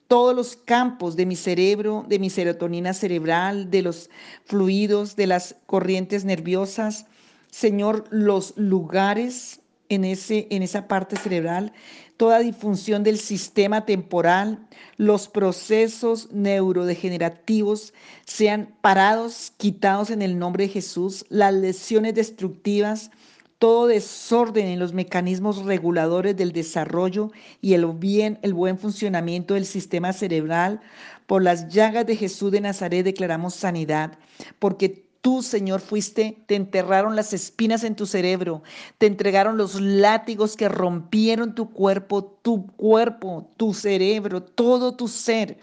Todos 0.06 0.36
los 0.36 0.54
campos 0.54 1.16
de 1.16 1.26
mi 1.26 1.34
cerebro, 1.34 2.04
de 2.08 2.18
mi 2.18 2.30
serotonina 2.30 2.92
cerebral, 2.92 3.70
de 3.70 3.82
los 3.82 4.10
fluidos, 4.44 5.16
de 5.16 5.26
las 5.26 5.56
corrientes 5.66 6.24
nerviosas, 6.24 7.06
Señor, 7.50 8.04
los 8.10 8.52
lugares 8.56 9.60
en, 9.88 10.04
ese, 10.04 10.46
en 10.50 10.62
esa 10.62 10.88
parte 10.88 11.16
cerebral, 11.16 11.72
toda 12.16 12.40
disfunción 12.40 13.02
del 13.02 13.18
sistema 13.18 13.86
temporal, 13.86 14.66
los 14.96 15.28
procesos 15.28 16.30
neurodegenerativos 16.32 17.94
sean 18.26 18.74
parados, 18.80 19.52
quitados 19.56 20.10
en 20.10 20.22
el 20.22 20.38
nombre 20.38 20.64
de 20.64 20.72
Jesús, 20.72 21.24
las 21.28 21.54
lesiones 21.54 22.14
destructivas, 22.14 23.10
todo 23.58 23.86
desorden 23.86 24.66
en 24.66 24.78
los 24.78 24.92
mecanismos 24.92 25.64
reguladores 25.64 26.36
del 26.36 26.52
desarrollo 26.52 27.30
y 27.60 27.74
el 27.74 27.86
bien, 27.86 28.38
el 28.42 28.54
buen 28.54 28.78
funcionamiento 28.78 29.54
del 29.54 29.66
sistema 29.66 30.12
cerebral. 30.12 30.80
Por 31.26 31.42
las 31.42 31.68
llagas 31.68 32.06
de 32.06 32.16
Jesús 32.16 32.52
de 32.52 32.60
Nazaret 32.60 33.04
declaramos 33.04 33.54
sanidad, 33.54 34.18
porque 34.58 35.03
Tú, 35.24 35.42
Señor, 35.42 35.80
fuiste, 35.80 36.36
te 36.44 36.54
enterraron 36.54 37.16
las 37.16 37.32
espinas 37.32 37.82
en 37.82 37.96
tu 37.96 38.04
cerebro, 38.04 38.62
te 38.98 39.06
entregaron 39.06 39.56
los 39.56 39.80
látigos 39.80 40.54
que 40.54 40.68
rompieron 40.68 41.54
tu 41.54 41.70
cuerpo, 41.70 42.38
tu 42.42 42.66
cuerpo, 42.66 43.50
tu 43.56 43.72
cerebro, 43.72 44.42
todo 44.42 44.94
tu 44.94 45.08
ser. 45.08 45.56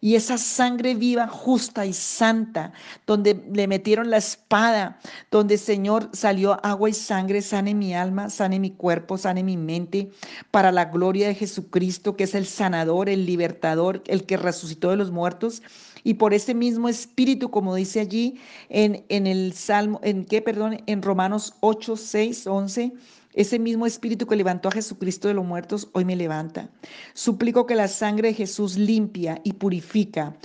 Y 0.00 0.16
esa 0.16 0.36
sangre 0.36 0.96
viva, 0.96 1.28
justa 1.28 1.86
y 1.86 1.92
santa, 1.92 2.72
donde 3.06 3.40
le 3.52 3.68
metieron 3.68 4.10
la 4.10 4.16
espada, 4.16 4.98
donde, 5.30 5.58
Señor, 5.58 6.10
salió 6.12 6.58
agua 6.66 6.90
y 6.90 6.92
sangre, 6.92 7.40
sane 7.40 7.72
mi 7.72 7.94
alma, 7.94 8.30
sane 8.30 8.58
mi 8.58 8.72
cuerpo, 8.72 9.16
sane 9.16 9.44
mi 9.44 9.56
mente, 9.56 10.10
para 10.50 10.72
la 10.72 10.86
gloria 10.86 11.28
de 11.28 11.36
Jesucristo, 11.36 12.16
que 12.16 12.24
es 12.24 12.34
el 12.34 12.46
sanador, 12.46 13.08
el 13.08 13.26
libertador, 13.26 14.02
el 14.08 14.26
que 14.26 14.38
resucitó 14.38 14.90
de 14.90 14.96
los 14.96 15.12
muertos 15.12 15.62
y 16.04 16.14
por 16.14 16.34
ese 16.34 16.54
mismo 16.54 16.88
espíritu, 16.88 17.50
como 17.50 17.74
dice 17.74 17.98
allí 17.98 18.38
en, 18.68 19.04
en 19.08 19.26
el 19.26 19.54
Salmo, 19.54 19.98
en 20.04 20.26
qué, 20.26 20.42
perdón, 20.42 20.82
en 20.86 21.02
Romanos 21.02 21.54
8, 21.60 21.96
6, 21.96 22.46
11. 22.46 22.92
Ese 23.32 23.58
mismo 23.58 23.84
espíritu 23.84 24.26
que 24.26 24.36
levantó 24.36 24.68
a 24.68 24.72
Jesucristo 24.72 25.26
de 25.26 25.34
los 25.34 25.44
muertos 25.44 25.88
hoy 25.92 26.04
me 26.04 26.14
levanta. 26.14 26.68
Suplico 27.14 27.66
que 27.66 27.74
la 27.74 27.88
sangre 27.88 28.28
de 28.28 28.34
Jesús 28.34 28.76
limpia 28.76 29.40
y 29.42 29.54
purifica, 29.54 30.36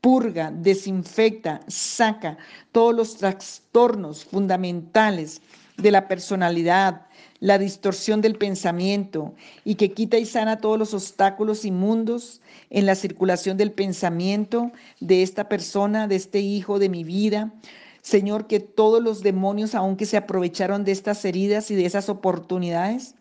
purga, 0.00 0.52
desinfecta, 0.52 1.62
saca 1.66 2.36
todos 2.70 2.94
los 2.94 3.16
trastornos 3.16 4.24
fundamentales 4.24 5.40
de 5.76 5.90
la 5.90 6.06
personalidad, 6.06 7.06
la 7.40 7.58
distorsión 7.58 8.20
del 8.20 8.36
pensamiento 8.36 9.34
y 9.64 9.74
que 9.74 9.92
quita 9.92 10.18
y 10.18 10.26
sana 10.26 10.58
todos 10.58 10.78
los 10.78 10.94
obstáculos 10.94 11.64
inmundos 11.64 12.40
en 12.70 12.86
la 12.86 12.94
circulación 12.94 13.56
del 13.56 13.72
pensamiento 13.72 14.72
de 15.00 15.22
esta 15.22 15.48
persona, 15.48 16.08
de 16.08 16.16
este 16.16 16.40
hijo 16.40 16.78
de 16.78 16.88
mi 16.88 17.04
vida. 17.04 17.52
Señor, 18.02 18.46
que 18.46 18.60
todos 18.60 19.02
los 19.02 19.22
demonios, 19.22 19.74
aunque 19.74 20.06
se 20.06 20.16
aprovecharon 20.16 20.84
de 20.84 20.92
estas 20.92 21.24
heridas 21.24 21.70
y 21.70 21.74
de 21.74 21.86
esas 21.86 22.08
oportunidades, 22.08 23.16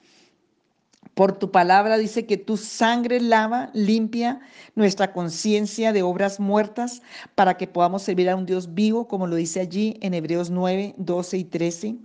por 1.16 1.38
tu 1.38 1.50
palabra 1.50 1.98
dice 1.98 2.26
que 2.26 2.38
tu 2.38 2.58
sangre 2.58 3.22
lava, 3.22 3.70
limpia 3.74 4.42
nuestra 4.76 5.14
conciencia 5.14 5.94
de 5.94 6.04
obras 6.04 6.40
muertas 6.40 7.02
para 7.36 7.56
que 7.58 7.68
podamos 7.68 8.04
servir 8.04 8.30
a 8.30 8.36
un 8.36 8.46
Dios 8.46 8.74
vivo, 8.74 9.08
como 9.08 9.26
lo 9.26 9.38
dice 9.38 9.62
allí 9.62 9.98
en 10.02 10.14
Hebreos 10.14 10.50
9, 10.50 10.94
12 10.98 11.38
y 11.38 11.44
13. 11.46 11.96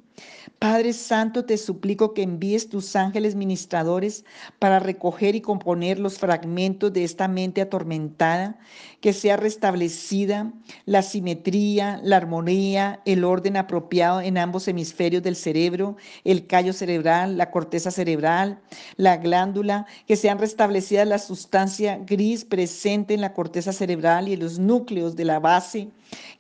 Padre 0.59 0.93
Santo, 0.93 1.47
te 1.47 1.57
suplico 1.57 2.13
que 2.13 2.23
envíes 2.23 2.69
tus 2.69 2.95
ángeles 2.95 3.35
ministradores 3.35 4.25
para 4.59 4.79
recoger 4.79 5.35
y 5.35 5.41
componer 5.41 5.99
los 5.99 6.19
fragmentos 6.19 6.93
de 6.93 7.05
esta 7.05 7.29
mente 7.29 7.63
atormentada, 7.63 8.59
que 9.01 9.15
sea 9.15 9.39
restablecida 9.39 10.53
la 10.85 11.01
simetría, 11.01 12.01
la 12.05 12.19
armonía, 12.19 13.01
el 13.07 13.25
orden 13.25 13.57
apropiado 13.57 14.21
en 14.21 14.37
ambos 14.37 14.69
hemisferios 14.69 15.23
del 15.23 15.37
cerebro, 15.37 15.97
el 16.25 16.47
callo 16.47 16.75
cerebral, 16.75 17.39
la 17.39 17.51
corteza 17.51 17.91
cerebral, 17.91 18.61
la 18.97 19.17
glándula, 19.17 19.87
que 20.07 20.17
sean 20.17 20.39
restablecidas 20.39 21.09
la 21.09 21.19
sustancia 21.19 21.99
gris 22.05 22.45
presente 22.45 23.15
en 23.15 23.23
la 23.23 23.33
corteza 23.33 23.73
cerebral 23.73 24.29
y 24.29 24.35
en 24.35 24.41
los 24.41 24.59
núcleos 24.59 25.17
de 25.17 25.25
la 25.25 25.39
base 25.39 25.89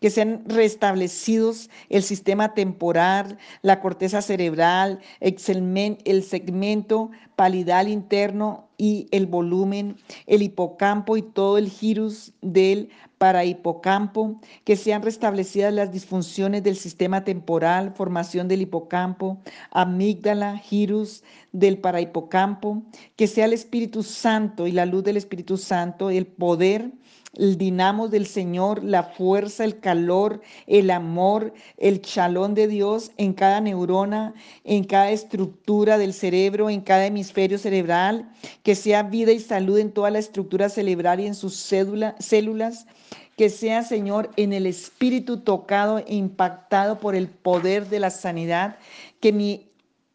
que 0.00 0.10
sean 0.10 0.44
restablecidos 0.46 1.70
el 1.88 2.02
sistema 2.02 2.54
temporal, 2.54 3.38
la 3.62 3.80
corteza 3.80 4.22
cerebral, 4.22 5.00
el 5.20 5.38
segmento 6.22 7.10
palidal 7.36 7.88
interno 7.88 8.68
y 8.76 9.08
el 9.10 9.26
volumen, 9.26 9.96
el 10.26 10.42
hipocampo 10.42 11.16
y 11.16 11.22
todo 11.22 11.58
el 11.58 11.68
girus 11.68 12.32
del 12.40 12.90
parahipocampo, 13.18 14.40
que 14.64 14.76
sean 14.76 15.02
restablecidas 15.02 15.74
las 15.74 15.92
disfunciones 15.92 16.62
del 16.62 16.76
sistema 16.76 17.22
temporal, 17.22 17.92
formación 17.94 18.48
del 18.48 18.62
hipocampo, 18.62 19.38
amígdala, 19.70 20.56
girus 20.56 21.22
del 21.52 21.78
parahipocampo, 21.78 22.82
que 23.16 23.26
sea 23.26 23.44
el 23.44 23.52
Espíritu 23.52 24.02
Santo 24.02 24.66
y 24.66 24.72
la 24.72 24.86
luz 24.86 25.04
del 25.04 25.16
Espíritu 25.16 25.56
Santo, 25.56 26.10
el 26.10 26.26
poder 26.26 26.90
el 27.34 27.56
dinamo 27.58 28.08
del 28.08 28.26
Señor, 28.26 28.82
la 28.82 29.04
fuerza, 29.04 29.64
el 29.64 29.78
calor, 29.78 30.40
el 30.66 30.90
amor, 30.90 31.54
el 31.76 32.00
chalón 32.00 32.54
de 32.54 32.66
Dios 32.66 33.12
en 33.18 33.34
cada 33.34 33.60
neurona, 33.60 34.34
en 34.64 34.84
cada 34.84 35.10
estructura 35.10 35.96
del 35.96 36.12
cerebro, 36.12 36.70
en 36.70 36.80
cada 36.80 37.06
hemisferio 37.06 37.58
cerebral, 37.58 38.30
que 38.62 38.74
sea 38.74 39.04
vida 39.04 39.32
y 39.32 39.38
salud 39.38 39.78
en 39.78 39.92
toda 39.92 40.10
la 40.10 40.18
estructura 40.18 40.68
cerebral 40.68 41.20
y 41.20 41.26
en 41.26 41.34
sus 41.34 41.54
células, 41.54 42.86
que 43.36 43.48
sea, 43.48 43.82
Señor, 43.84 44.30
en 44.36 44.52
el 44.52 44.66
espíritu 44.66 45.40
tocado 45.40 45.98
e 45.98 46.14
impactado 46.14 46.98
por 46.98 47.14
el 47.14 47.28
poder 47.28 47.88
de 47.88 48.00
la 48.00 48.10
sanidad, 48.10 48.76
que 49.20 49.32
mi 49.32 49.69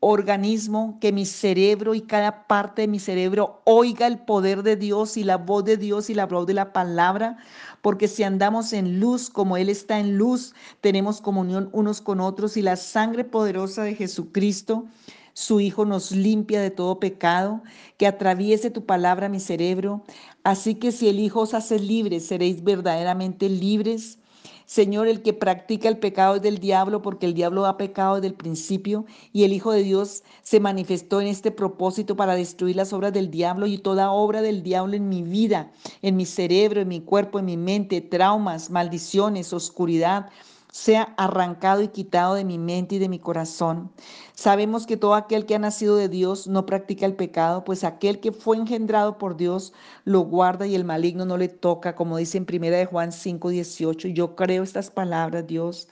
organismo, 0.08 1.00
que 1.02 1.12
mi 1.12 1.26
cerebro 1.26 1.96
y 1.96 2.02
cada 2.02 2.46
parte 2.46 2.84
de 2.84 2.88
mi 2.88 3.00
cerebro 3.00 3.62
oiga 3.64 4.06
el 4.06 4.20
poder 4.20 4.62
de 4.62 4.76
Dios 4.76 5.18
y 5.18 5.24
la 5.24 5.38
voz 5.38 5.66
de 5.66 5.78
Dios 5.78 6.12
y 6.12 6.14
la 6.14 6.28
voz 6.28 6.46
de 6.46 6.54
la 6.54 6.74
palabra, 6.74 7.38
porque 7.82 8.08
si 8.08 8.22
andamos 8.22 8.72
en 8.74 9.00
luz 9.00 9.32
como 9.32 9.58
Él 9.58 9.68
está 9.68 10.00
en 10.00 10.16
luz, 10.16 10.54
tenemos 10.80 11.22
comunión 11.22 11.70
unos 11.72 12.02
con 12.02 12.20
otros 12.20 12.56
y 12.56 12.62
la 12.62 12.76
sangre 12.76 13.24
poderosa 13.24 13.82
de 13.82 13.96
Jesucristo. 13.96 14.86
Su 15.34 15.60
Hijo 15.60 15.86
nos 15.86 16.12
limpia 16.12 16.62
de 16.62 16.70
todo 16.70 17.00
pecado, 17.00 17.64
que 17.98 18.06
atraviese 18.06 18.70
tu 18.70 18.86
palabra 18.86 19.28
mi 19.28 19.40
cerebro. 19.40 20.04
Así 20.44 20.76
que 20.76 20.92
si 20.92 21.10
el 21.10 21.20
Hijo 21.20 21.42
os 21.42 21.56
hace 21.56 21.80
libres, 21.80 22.28
seréis 22.28 22.64
verdaderamente 22.64 23.50
libres. 23.50 24.20
Señor, 24.66 25.08
el 25.08 25.22
que 25.22 25.34
practica 25.34 25.88
el 25.88 26.00
pecado 26.00 26.36
es 26.36 26.42
del 26.42 26.60
diablo, 26.60 27.02
porque 27.02 27.26
el 27.26 27.34
diablo 27.34 27.66
ha 27.66 27.78
pecado 27.78 28.16
desde 28.16 28.28
el 28.28 28.34
principio, 28.34 29.06
y 29.32 29.44
el 29.44 29.54
Hijo 29.54 29.72
de 29.72 29.84
Dios 29.84 30.24
se 30.44 30.60
manifestó 30.60 31.22
en 31.22 31.28
este 31.28 31.52
propósito 31.52 32.16
para 32.16 32.36
destruir 32.36 32.76
las 32.76 32.92
obras 32.92 33.14
del 33.14 33.30
diablo 33.30 33.68
y 33.68 33.78
toda 33.78 34.12
obra 34.12 34.42
del 34.42 34.64
diablo 34.64 34.96
en 34.96 35.08
mi 35.08 35.22
vida, 35.22 35.72
en 36.02 36.16
mi 36.16 36.26
cerebro, 36.26 36.82
en 36.82 36.88
mi 36.88 37.02
cuerpo, 37.02 37.40
en 37.40 37.46
mi 37.46 37.58
mente, 37.58 38.02
traumas, 38.02 38.70
maldiciones, 38.70 39.54
oscuridad 39.54 40.30
sea 40.76 41.14
arrancado 41.16 41.82
y 41.82 41.88
quitado 41.88 42.34
de 42.34 42.44
mi 42.44 42.58
mente 42.58 42.96
y 42.96 43.00
de 43.00 43.08
mi 43.08 43.18
corazón. 43.18 43.94
Sabemos 44.34 44.86
que 44.86 44.98
todo 44.98 45.14
aquel 45.14 45.46
que 45.46 45.56
ha 45.56 45.60
nacido 45.60 45.96
de 45.96 46.10
Dios 46.10 46.48
no 46.48 46.66
practica 46.66 47.06
el 47.06 47.16
pecado, 47.16 47.64
pues 47.64 47.86
aquel 47.86 48.20
que 48.20 48.34
fue 48.34 48.58
engendrado 48.58 49.18
por 49.18 49.38
Dios 49.38 49.72
lo 50.04 50.20
guarda 50.20 50.68
y 50.68 50.76
el 50.76 50.84
maligno 50.84 51.24
no 51.24 51.38
le 51.38 51.48
toca, 51.48 51.96
como 51.96 52.18
dice 52.18 52.38
en 52.38 52.46
primera 52.46 52.76
de 52.76 52.88
Juan 52.88 53.14
5, 53.14 53.50
18. 53.52 54.10
Yo 54.10 54.36
creo 54.36 54.64
estas 54.64 54.92
palabras, 54.92 55.48
Dios. 55.48 55.88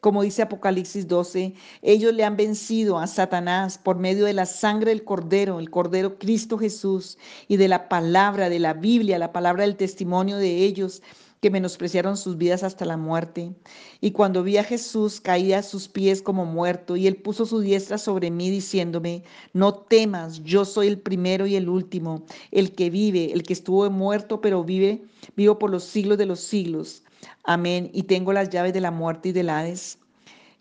Como 0.00 0.22
dice 0.22 0.40
Apocalipsis 0.40 1.06
12, 1.06 1.52
ellos 1.82 2.14
le 2.14 2.24
han 2.24 2.38
vencido 2.38 2.98
a 2.98 3.06
Satanás 3.06 3.76
por 3.76 3.98
medio 3.98 4.24
de 4.24 4.32
la 4.32 4.46
sangre 4.46 4.90
del 4.90 5.04
Cordero, 5.04 5.60
el 5.60 5.68
Cordero 5.68 6.18
Cristo 6.18 6.56
Jesús, 6.56 7.18
y 7.46 7.58
de 7.58 7.68
la 7.68 7.90
palabra 7.90 8.48
de 8.48 8.58
la 8.58 8.72
Biblia, 8.72 9.18
la 9.18 9.32
palabra 9.32 9.64
del 9.64 9.76
testimonio 9.76 10.38
de 10.38 10.64
ellos 10.64 11.02
que 11.44 11.50
menospreciaron 11.50 12.16
sus 12.16 12.38
vidas 12.38 12.62
hasta 12.62 12.86
la 12.86 12.96
muerte. 12.96 13.52
Y 14.00 14.12
cuando 14.12 14.42
vi 14.42 14.56
a 14.56 14.64
Jesús, 14.64 15.20
caí 15.20 15.52
a 15.52 15.62
sus 15.62 15.88
pies 15.88 16.22
como 16.22 16.46
muerto, 16.46 16.96
y 16.96 17.06
él 17.06 17.16
puso 17.16 17.44
su 17.44 17.60
diestra 17.60 17.98
sobre 17.98 18.30
mí, 18.30 18.48
diciéndome, 18.48 19.24
no 19.52 19.74
temas, 19.74 20.42
yo 20.42 20.64
soy 20.64 20.86
el 20.86 20.98
primero 20.98 21.46
y 21.46 21.56
el 21.56 21.68
último, 21.68 22.24
el 22.50 22.74
que 22.74 22.88
vive, 22.88 23.30
el 23.30 23.42
que 23.42 23.52
estuvo 23.52 23.90
muerto, 23.90 24.40
pero 24.40 24.64
vive, 24.64 25.04
vivo 25.36 25.58
por 25.58 25.68
los 25.68 25.84
siglos 25.84 26.16
de 26.16 26.24
los 26.24 26.40
siglos. 26.40 27.02
Amén. 27.42 27.90
Y 27.92 28.04
tengo 28.04 28.32
las 28.32 28.48
llaves 28.48 28.72
de 28.72 28.80
la 28.80 28.90
muerte 28.90 29.28
y 29.28 29.32
del 29.32 29.50
Hades. 29.50 29.98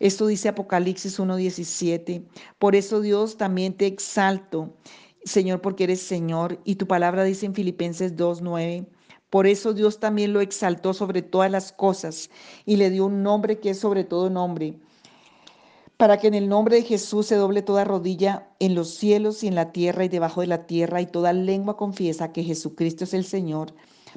Esto 0.01 0.27
dice 0.27 0.49
Apocalipsis 0.49 1.17
1.17. 1.17 2.25
Por 2.59 2.75
eso 2.75 2.99
Dios 2.99 3.37
también 3.37 3.71
te 3.71 3.85
exalto, 3.85 4.73
Señor, 5.23 5.61
porque 5.61 5.85
eres 5.85 6.01
Señor. 6.01 6.59
Y 6.65 6.75
tu 6.75 6.87
palabra 6.87 7.23
dice 7.23 7.45
en 7.45 7.55
Filipenses 7.55 8.17
2.9 8.17 8.85
por 9.33 9.47
eso 9.47 9.73
Dios 9.73 9.99
también 9.99 10.31
lo 10.31 10.41
exaltó 10.41 10.93
sobre 10.93 11.23
todas 11.23 11.49
las 11.49 11.71
cosas 11.71 12.29
y 12.67 12.75
le 12.75 12.91
dio 12.91 13.07
un 13.07 13.23
nombre 13.23 13.59
que 13.59 13.71
es 13.71 13.79
sobre 13.79 14.03
todo 14.03 14.29
nombre, 14.29 14.77
para 15.97 16.19
que 16.19 16.27
en 16.27 16.35
el 16.35 16.47
nombre 16.47 16.75
de 16.75 16.83
Jesús 16.83 17.25
se 17.25 17.35
doble 17.35 17.63
toda 17.63 17.83
rodilla 17.83 18.47
en 18.59 18.75
los 18.75 18.89
cielos 18.93 19.43
y 19.43 19.47
en 19.47 19.55
la 19.55 19.71
tierra 19.71 20.05
y 20.05 20.07
debajo 20.07 20.41
de 20.41 20.47
la 20.47 20.67
tierra 20.67 21.01
y 21.01 21.07
toda 21.07 21.33
lengua 21.33 21.77
confiesa 21.77 22.31
que 22.31 22.43
Jesucristo 22.43 23.05
es 23.05 23.15
el 23.15 23.25
Señor, 23.25 23.73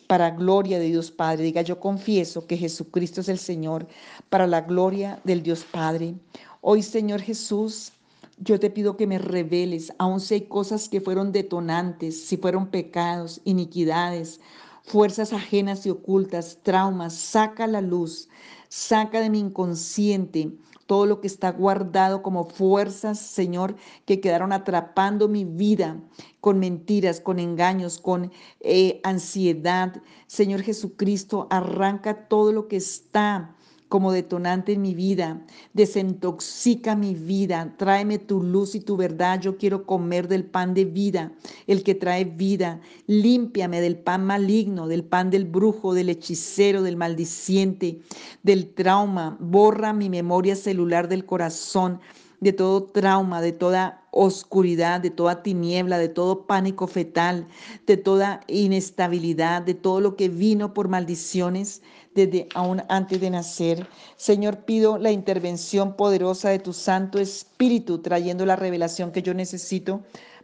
para 0.07 0.33
gloria 0.33 0.79
de 0.79 0.89
Dios 0.89 1.11
Padre. 1.11 1.45
Diga, 1.45 1.63
yo 1.63 1.81
confieso 1.81 2.47
que 2.47 2.59
Jesucristo 2.59 3.23
es 3.23 3.31
el 3.31 3.39
Señor, 3.39 3.87
para 4.29 4.47
la 4.47 4.61
gloria 4.61 5.19
del 5.25 5.43
Dios 5.43 5.65
Padre. 5.65 6.15
Hoy, 6.61 6.83
Señor 6.83 7.23
Jesús, 7.23 7.91
Yo 8.39 8.61
te 8.61 8.69
pido 8.69 8.99
que 8.99 9.07
me 9.07 9.19
reveles, 9.19 9.95
aun 9.97 10.21
si 10.21 10.35
hay 10.35 10.41
cosas 10.43 10.91
que 10.91 11.01
fueron 11.01 11.33
detonantes, 11.33 12.23
si 12.27 12.37
fueron 12.37 12.67
pecados, 12.67 13.41
iniquidades, 13.45 14.41
fuerzas 14.87 15.33
ajenas 15.33 15.85
y 15.85 15.91
ocultas, 15.91 16.59
traumas, 16.63 17.15
saca 17.15 17.67
la 17.67 17.81
luz, 17.81 18.29
saca 18.69 19.21
de 19.21 19.31
mi 19.31 19.41
inconsciente 19.41 20.53
todo 20.87 21.07
lo 21.07 21.21
que 21.21 21.27
está 21.27 21.51
guardado 21.51 22.23
como 22.23 22.45
fuerzas, 22.45 23.19
Señor, 23.19 23.77
que 24.05 24.21
quedaron 24.21 24.53
atrapando 24.53 25.29
mi 25.29 25.45
vida 25.45 26.01
con 26.41 26.61
mentiras, 26.61 27.21
con 27.21 27.41
engaños, 27.41 27.99
con 27.99 28.31
eh, 28.61 29.01
ansiedad. 29.03 30.01
Señor 30.29 30.63
Jesucristo, 30.63 31.49
arranca 31.51 32.29
todo 32.29 32.53
lo 32.53 32.69
que 32.69 32.77
está 32.77 33.57
como 33.89 34.13
detonante 34.13 34.73
en 34.73 34.83
mi 34.83 34.95
vida. 34.95 35.45
Desintoxica 35.73 36.97
mi 36.97 37.15
vida. 37.15 37.75
Tráeme 37.77 38.19
tu 38.19 38.43
luz 38.43 38.75
y 38.75 38.81
tu 38.81 38.97
verdad. 38.97 39.41
Yo 39.41 39.57
quiero 39.57 39.87
comer 39.87 40.29
del 40.29 40.45
pan 40.45 40.75
de 40.75 40.85
vida, 40.85 41.33
el 41.67 41.83
que 41.83 41.95
trae 41.95 42.25
vida. 42.25 42.81
Límpiame 43.07 43.81
del 43.81 43.97
pan 43.97 44.25
maligno, 44.25 44.89
del 44.89 45.05
pan 45.05 45.31
del 45.31 45.45
brujo, 45.45 45.95
del 45.95 46.09
hechicero, 46.09 46.83
del 46.83 46.97
maldiciente, 46.97 48.01
del 48.43 48.73
trauma. 48.75 49.37
Borra 49.41 49.93
mi 49.93 50.11
memoria 50.11 50.57
celular 50.57 51.09
del 51.09 51.25
corazón 51.25 52.01
de 52.41 52.53
todo 52.53 52.85
trauma, 52.85 53.41
de 53.41 53.53
toda 53.53 54.06
oscuridad, 54.17 55.01
de 55.01 55.11
toda 55.11 55.43
tiniebla, 55.43 55.99
de 55.99 56.09
todo 56.09 56.47
pánico 56.47 56.87
fetal, 56.87 57.47
de 57.87 57.97
toda 57.97 58.41
inestabilidad, 58.49 59.63
de 59.63 59.75
todo 59.75 60.01
lo 60.01 60.17
que 60.17 60.29
vino 60.29 60.73
por 60.73 60.89
maldiciones 60.89 61.83
desde 62.15 62.49
aún 62.55 62.83
antes 62.89 63.21
de 63.21 63.31
nacer. 63.31 63.87
Señor, 64.17 64.65
pido 64.65 64.97
la 64.97 65.13
intervención 65.13 65.97
poderosa 65.97 66.49
de 66.49 66.59
tu 66.59 66.73
Santo 66.73 67.19
Espíritu, 67.19 67.99
trayendo 67.99 68.47
la 68.47 68.57
revelación 68.57 69.13
que 69.13 69.23
yo 69.23 69.35
necesito 69.35 70.01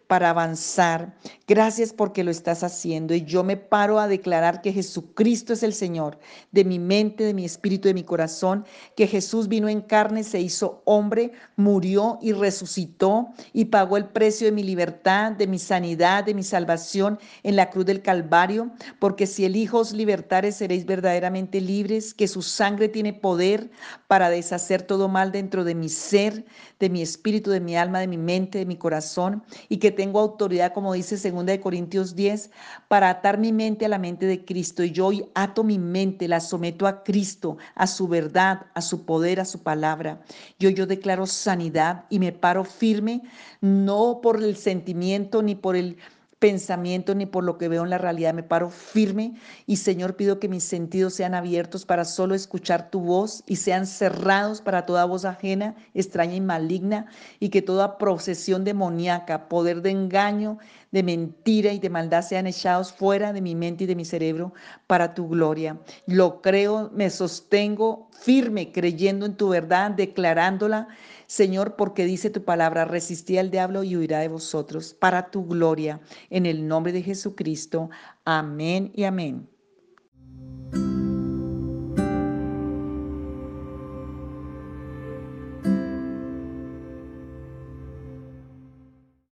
para 0.06 0.30
avanzar. 0.30 1.14
Gracias 1.46 1.92
porque 1.92 2.24
lo 2.24 2.30
estás 2.30 2.62
haciendo 2.62 3.14
y 3.14 3.24
yo 3.24 3.44
me 3.44 3.56
paro 3.56 3.98
a 3.98 4.08
declarar 4.08 4.60
que 4.60 4.72
Jesucristo 4.72 5.52
es 5.52 5.62
el 5.62 5.72
Señor 5.72 6.18
de 6.50 6.64
mi 6.64 6.78
mente, 6.78 7.24
de 7.24 7.34
mi 7.34 7.44
espíritu, 7.44 7.88
de 7.88 7.94
mi 7.94 8.02
corazón, 8.04 8.64
que 8.96 9.06
Jesús 9.06 9.48
vino 9.48 9.68
en 9.68 9.80
carne, 9.80 10.24
se 10.24 10.40
hizo 10.40 10.82
hombre, 10.84 11.32
murió 11.56 12.18
y 12.20 12.32
resucitó 12.32 13.28
y 13.52 13.66
pagó 13.66 13.96
el 13.96 14.06
precio 14.06 14.46
de 14.46 14.52
mi 14.52 14.62
libertad, 14.62 15.32
de 15.32 15.46
mi 15.46 15.58
sanidad, 15.58 16.24
de 16.24 16.34
mi 16.34 16.42
salvación 16.42 17.18
en 17.42 17.56
la 17.56 17.70
cruz 17.70 17.86
del 17.86 18.02
Calvario, 18.02 18.72
porque 18.98 19.26
si 19.26 19.44
el 19.44 19.56
Hijo 19.56 19.78
os 19.78 19.92
libertare 19.92 20.52
seréis 20.52 20.84
verdaderamente 20.86 21.60
libres, 21.60 22.14
que 22.14 22.28
su 22.28 22.42
sangre 22.42 22.88
tiene 22.88 23.12
poder 23.12 23.70
para 24.08 24.30
deshacer 24.30 24.82
todo 24.82 25.08
mal 25.08 25.32
dentro 25.32 25.64
de 25.64 25.74
mi 25.74 25.88
ser, 25.88 26.44
de 26.78 26.90
mi 26.90 27.02
espíritu, 27.02 27.50
de 27.50 27.60
mi 27.60 27.76
alma, 27.76 28.00
de 28.00 28.08
mi 28.08 28.18
mente, 28.18 28.58
de 28.58 28.66
mi 28.66 28.76
corazón 28.76 29.42
y 29.68 29.78
que 29.78 29.90
tengo 30.02 30.18
autoridad, 30.18 30.72
como 30.72 30.94
dice 30.94 31.30
2 31.30 31.58
Corintios 31.58 32.16
10, 32.16 32.50
para 32.88 33.08
atar 33.08 33.38
mi 33.38 33.52
mente 33.52 33.86
a 33.86 33.88
la 33.88 34.00
mente 34.00 34.26
de 34.26 34.44
Cristo. 34.44 34.82
Y 34.82 34.90
yo 34.90 35.06
hoy 35.06 35.24
ato 35.32 35.62
mi 35.62 35.78
mente, 35.78 36.26
la 36.26 36.40
someto 36.40 36.88
a 36.88 37.04
Cristo, 37.04 37.56
a 37.76 37.86
su 37.86 38.08
verdad, 38.08 38.66
a 38.74 38.80
su 38.80 39.04
poder, 39.04 39.38
a 39.38 39.44
su 39.44 39.62
palabra. 39.62 40.20
Yo, 40.58 40.70
yo 40.70 40.88
declaro 40.88 41.24
sanidad 41.28 42.06
y 42.10 42.18
me 42.18 42.32
paro 42.32 42.64
firme, 42.64 43.22
no 43.60 44.18
por 44.20 44.42
el 44.42 44.56
sentimiento 44.56 45.40
ni 45.40 45.54
por 45.54 45.76
el 45.76 45.98
pensamiento 46.42 47.14
ni 47.14 47.24
por 47.24 47.44
lo 47.44 47.56
que 47.56 47.68
veo 47.68 47.84
en 47.84 47.90
la 47.90 47.98
realidad. 47.98 48.34
Me 48.34 48.42
paro 48.42 48.68
firme 48.68 49.34
y 49.64 49.76
Señor 49.76 50.16
pido 50.16 50.40
que 50.40 50.48
mis 50.48 50.64
sentidos 50.64 51.14
sean 51.14 51.36
abiertos 51.36 51.86
para 51.86 52.04
solo 52.04 52.34
escuchar 52.34 52.90
tu 52.90 52.98
voz 52.98 53.44
y 53.46 53.54
sean 53.54 53.86
cerrados 53.86 54.60
para 54.60 54.84
toda 54.84 55.04
voz 55.04 55.24
ajena, 55.24 55.76
extraña 55.94 56.34
y 56.34 56.40
maligna 56.40 57.06
y 57.38 57.50
que 57.50 57.62
toda 57.62 57.96
procesión 57.96 58.64
demoníaca, 58.64 59.48
poder 59.48 59.82
de 59.82 59.90
engaño, 59.90 60.58
de 60.90 61.04
mentira 61.04 61.72
y 61.72 61.78
de 61.78 61.90
maldad 61.90 62.22
sean 62.22 62.48
echados 62.48 62.92
fuera 62.92 63.32
de 63.32 63.40
mi 63.40 63.54
mente 63.54 63.84
y 63.84 63.86
de 63.86 63.94
mi 63.94 64.04
cerebro 64.04 64.52
para 64.88 65.14
tu 65.14 65.28
gloria. 65.28 65.78
Lo 66.06 66.42
creo, 66.42 66.90
me 66.92 67.08
sostengo 67.08 68.08
firme 68.10 68.72
creyendo 68.72 69.26
en 69.26 69.36
tu 69.36 69.48
verdad, 69.48 69.92
declarándola 69.92 70.88
Señor, 71.32 71.76
porque 71.76 72.04
dice 72.04 72.28
tu 72.28 72.44
palabra, 72.44 72.84
resistí 72.84 73.38
al 73.38 73.50
diablo 73.50 73.84
y 73.84 73.96
huirá 73.96 74.18
de 74.18 74.28
vosotros 74.28 74.92
para 74.92 75.30
tu 75.30 75.46
gloria. 75.46 75.98
En 76.28 76.44
el 76.44 76.68
nombre 76.68 76.92
de 76.92 77.02
Jesucristo. 77.02 77.88
Amén 78.26 78.92
y 78.94 79.04
amén. 79.04 79.48